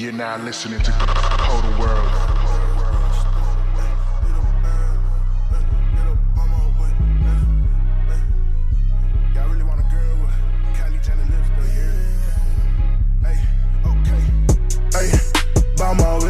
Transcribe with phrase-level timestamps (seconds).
[0.00, 2.08] You're now listening to Total World.
[15.76, 16.20] Vamos a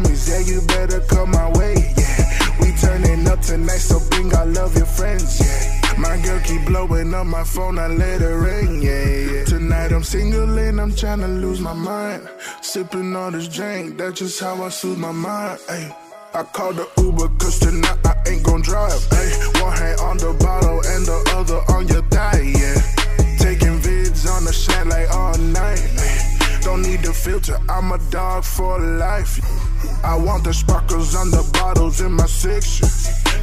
[0.00, 2.60] Yummies, yeah, you better come my way, yeah.
[2.60, 5.94] We turning up tonight, so bring all of your friends, yeah.
[5.98, 9.44] My girl keep blowing up my phone, I let her ring, yeah, yeah.
[9.44, 12.28] Tonight I'm single and I'm tryna lose my mind.
[12.62, 15.94] Sipping on this drink, that's just how I soothe my mind, ayy.
[16.32, 18.09] I called the Uber cause tonight I
[27.10, 29.40] the filter, I'm a dog for life.
[30.04, 32.88] I want the sparkles on the bottles in my section.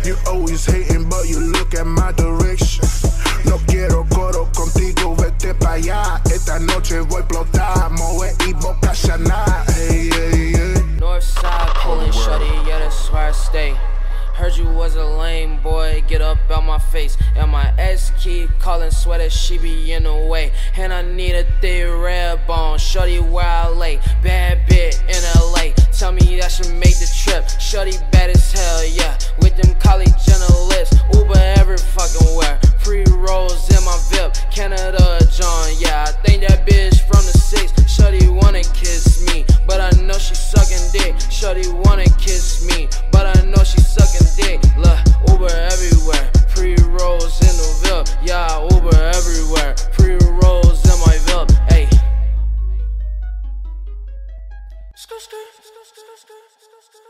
[0.05, 2.85] You always hating, but you look at my direction.
[3.45, 6.21] No quiero coro contigo, vete pa' allá.
[6.31, 9.63] Esta noche voy a explotar, Moe y Boca Chanel.
[9.75, 10.83] Hey, hey, hey.
[10.99, 13.86] North side pulling shorty, yeah, that's where I stay.
[14.37, 17.17] Heard you was a lame boy, get up out my face.
[17.35, 20.51] And my ex keep calling sweater, she be in the way.
[20.75, 23.99] And I need a thick red bone, shorty where I lay.
[24.21, 25.23] Bad bit in
[56.79, 57.07] ステップ!